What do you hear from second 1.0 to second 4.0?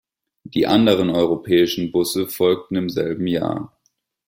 europäischen Busse folgten im selben Jahr.